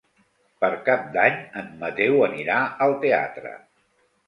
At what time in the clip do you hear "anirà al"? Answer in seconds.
2.31-2.99